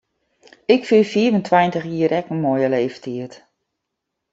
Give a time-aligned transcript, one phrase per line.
[0.73, 3.33] Ik fyn fiif en tweintich jier ek in moaie leeftyd.